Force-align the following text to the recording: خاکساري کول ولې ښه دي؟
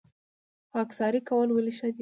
خاکساري 0.71 1.21
کول 1.29 1.49
ولې 1.51 1.71
ښه 1.77 1.87
دي؟ 1.87 1.89